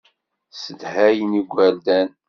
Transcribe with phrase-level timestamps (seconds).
[0.51, 2.09] Ssedhayen igerdan.